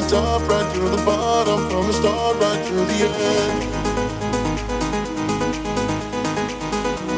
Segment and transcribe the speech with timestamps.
[0.00, 3.74] the top right to the bottom, from the start right to the end.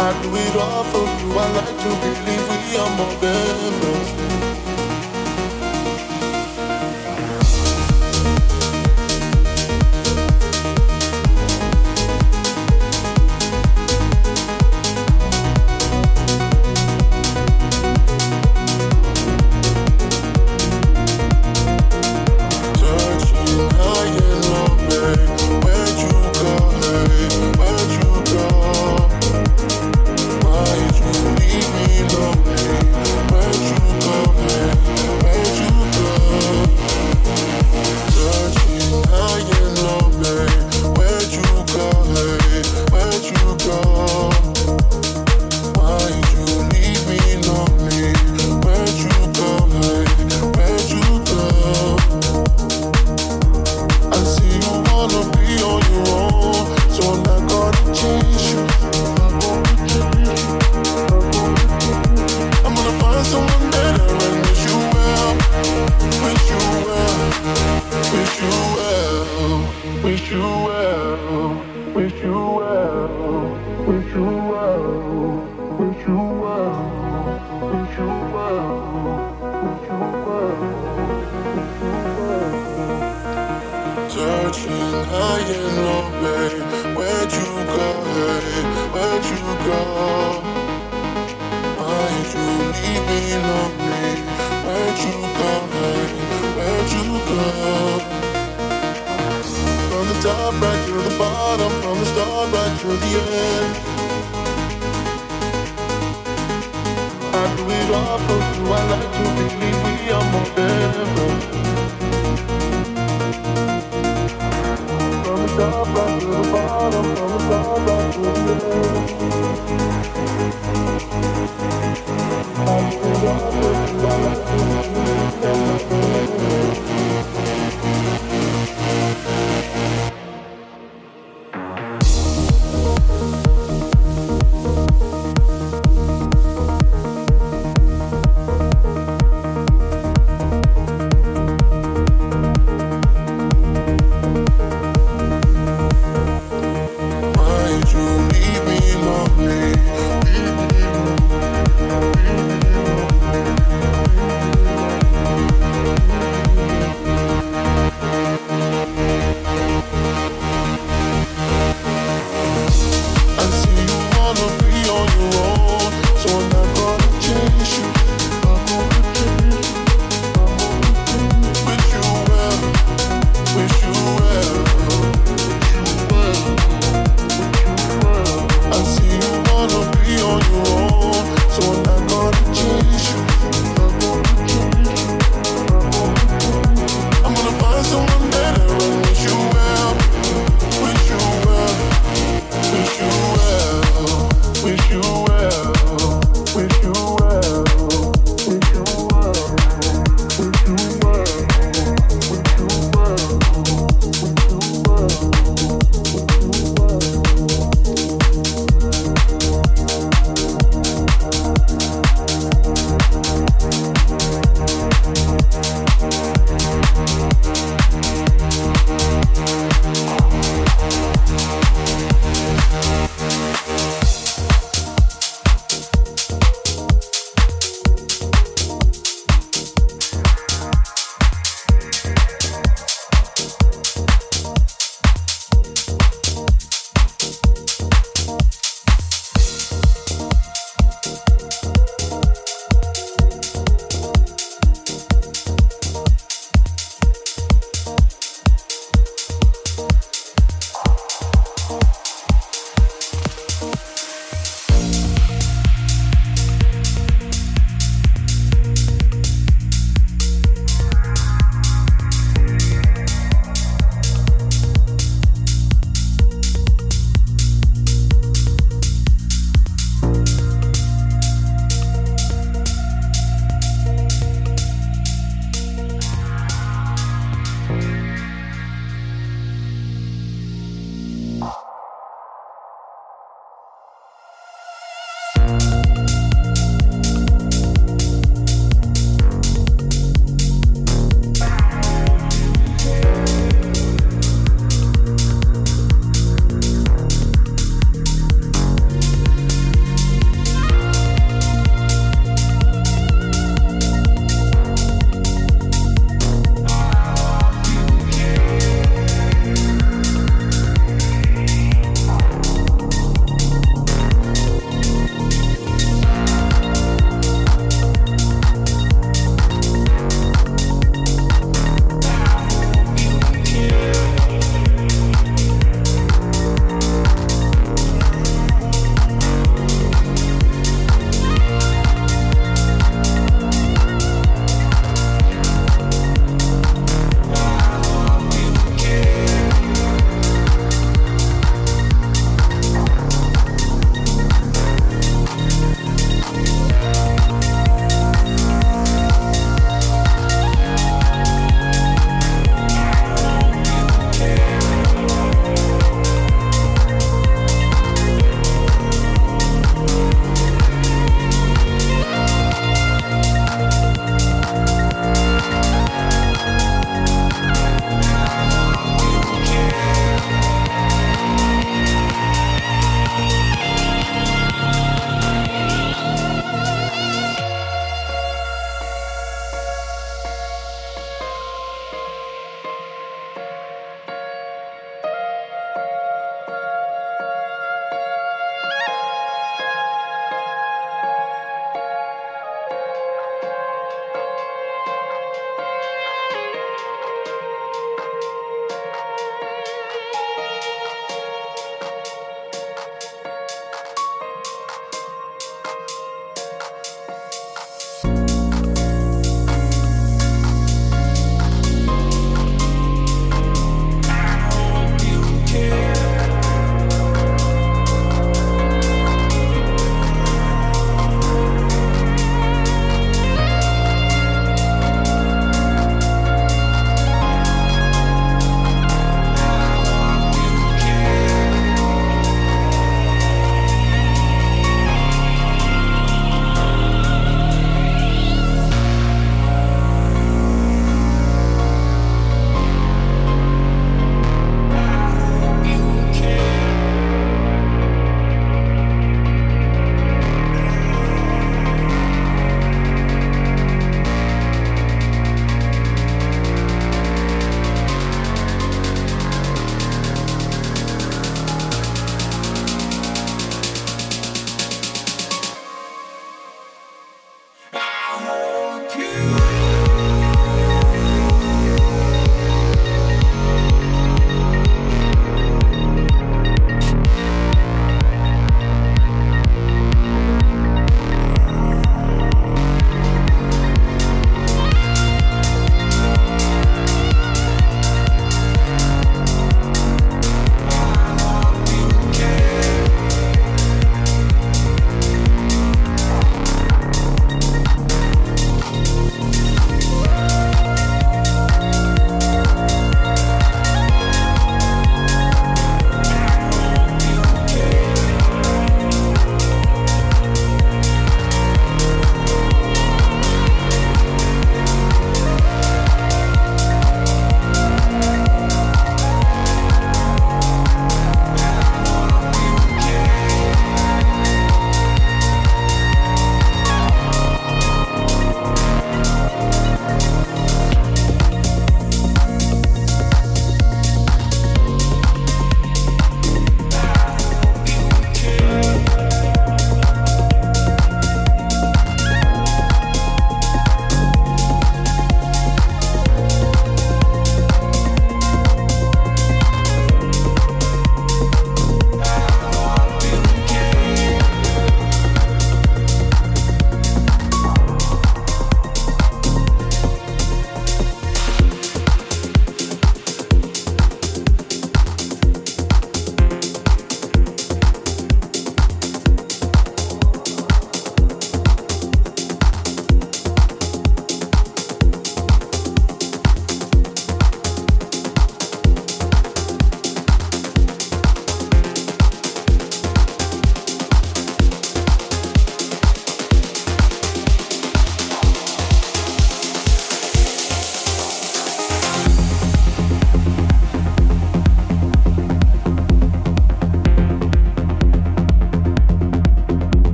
[0.00, 1.38] I do it all for you.
[1.38, 4.47] I like to believe we are more than friends.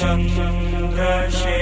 [0.00, 1.58] चन्द्रशे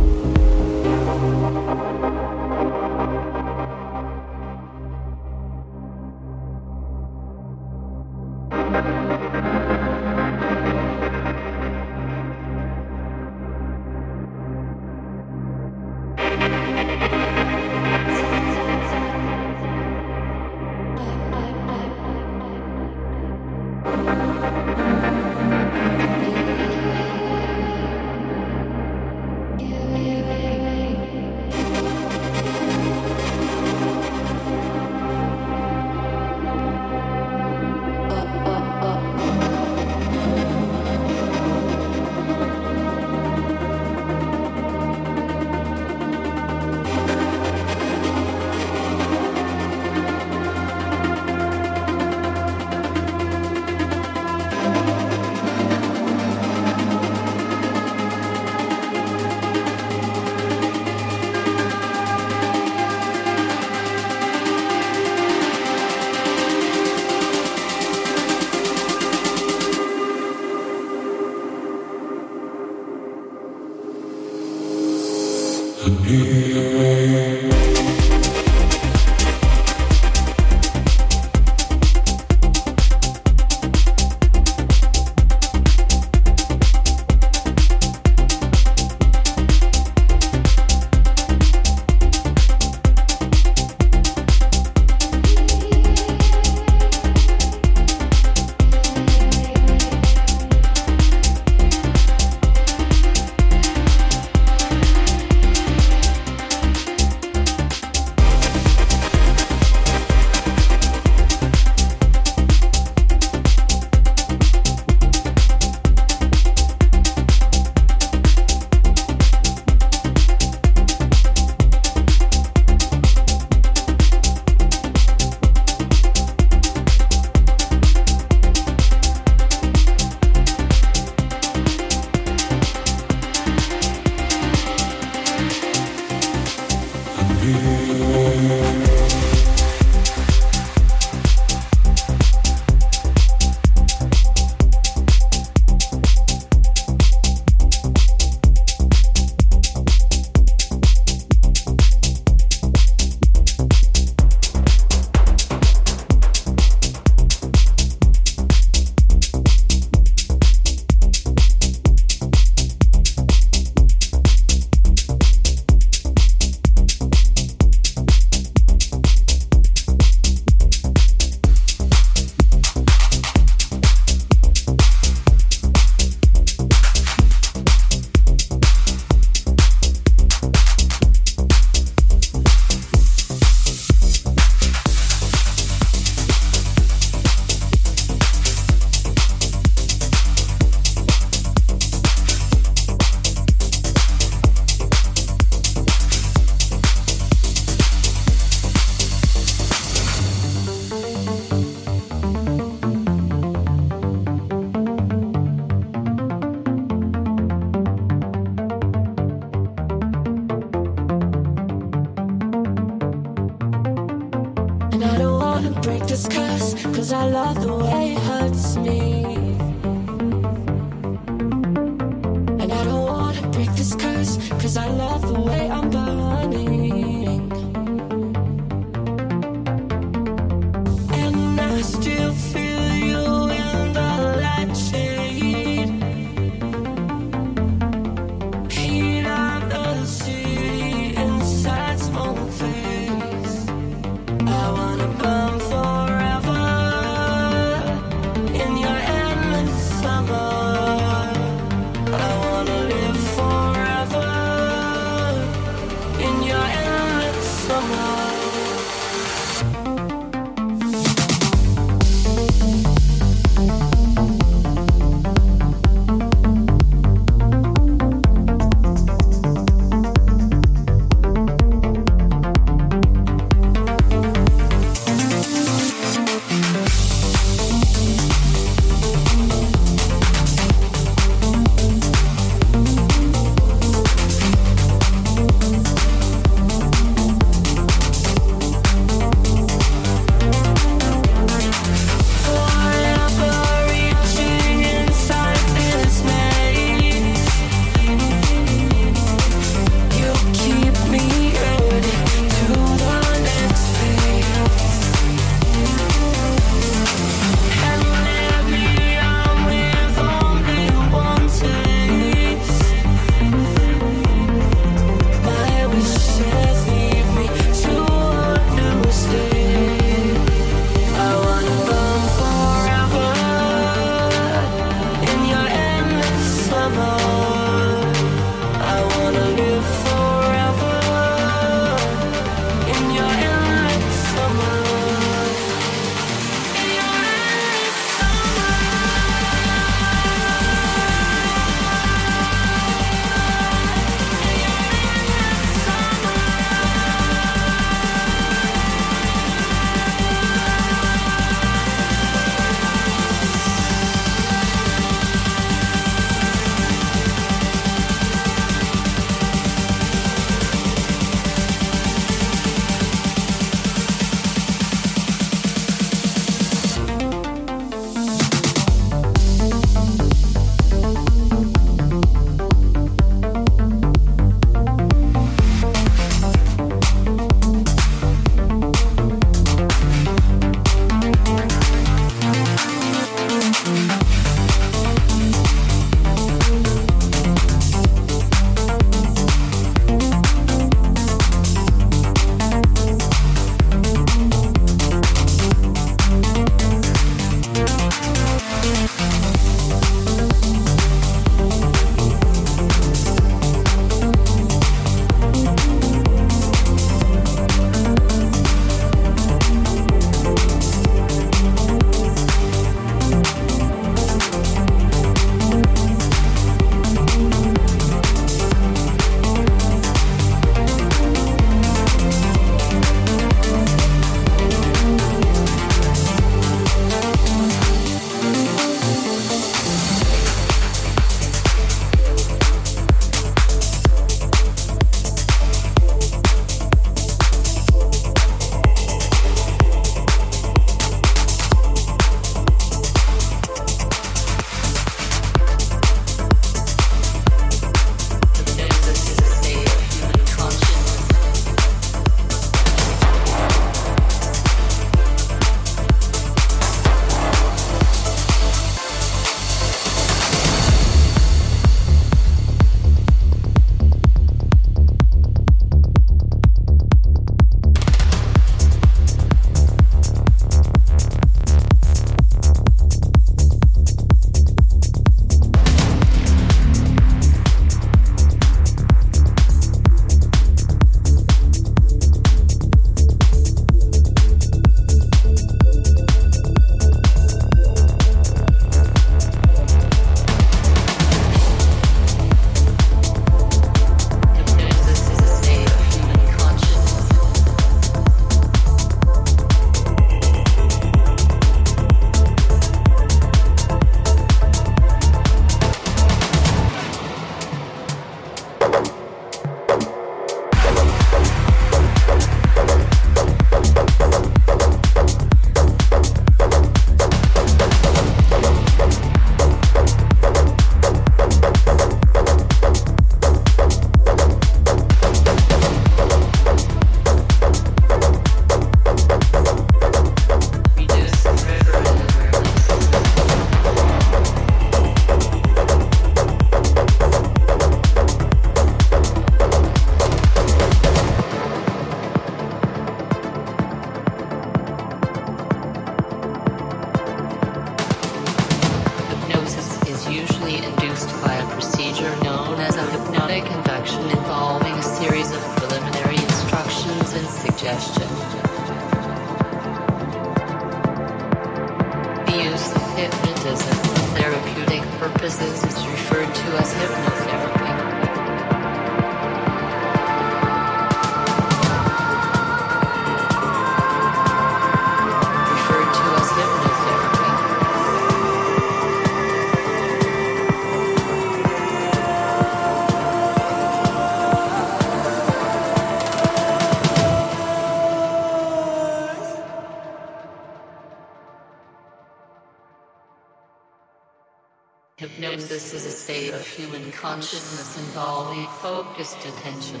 [597.28, 600.00] consciousness involving focused attention,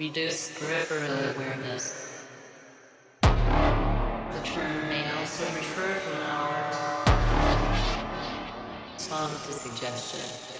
[0.00, 2.24] reduced peripheral awareness.
[3.22, 6.74] The term may also refer to art,
[8.96, 10.55] song to suggestion.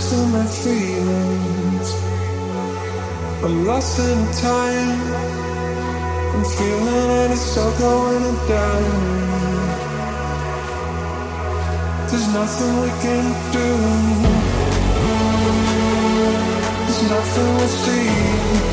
[0.00, 1.88] Losing my feelings.
[3.44, 5.00] I'm lost in time.
[6.32, 8.92] I'm feeling it, it's all going down.
[12.08, 13.68] There's nothing we can do.
[16.86, 18.69] There's nothing we'll see.